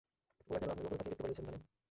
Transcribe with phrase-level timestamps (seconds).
[0.49, 1.61] ওরা কেন আপনাকে উপরে তাকিয়ে দেখতে বলছেন জানেন?